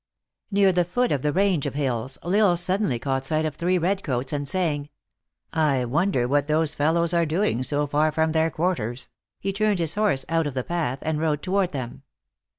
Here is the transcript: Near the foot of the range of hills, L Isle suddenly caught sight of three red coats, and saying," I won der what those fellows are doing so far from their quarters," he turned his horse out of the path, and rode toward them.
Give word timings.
Near 0.49 0.71
the 0.71 0.83
foot 0.83 1.11
of 1.11 1.21
the 1.21 1.31
range 1.31 1.67
of 1.67 1.75
hills, 1.75 2.17
L 2.23 2.33
Isle 2.35 2.57
suddenly 2.57 2.97
caught 2.97 3.23
sight 3.23 3.45
of 3.45 3.53
three 3.55 3.77
red 3.77 4.03
coats, 4.03 4.33
and 4.33 4.47
saying," 4.49 4.89
I 5.53 5.85
won 5.85 6.09
der 6.09 6.27
what 6.27 6.47
those 6.47 6.73
fellows 6.73 7.13
are 7.13 7.23
doing 7.23 7.61
so 7.61 7.85
far 7.85 8.11
from 8.11 8.31
their 8.31 8.49
quarters," 8.49 9.09
he 9.41 9.53
turned 9.53 9.77
his 9.77 9.93
horse 9.93 10.25
out 10.27 10.47
of 10.47 10.55
the 10.55 10.63
path, 10.63 10.97
and 11.03 11.19
rode 11.21 11.43
toward 11.43 11.69
them. 11.69 12.01